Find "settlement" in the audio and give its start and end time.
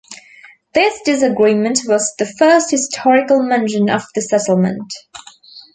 4.23-4.91